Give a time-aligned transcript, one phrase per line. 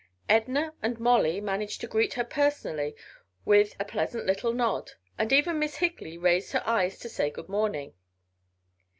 [0.27, 2.95] Edna and Molly managed to greet her personally
[3.45, 7.49] with a pleasant little nod, and even Miss Higley raised her eyes to say good
[7.49, 7.93] morning.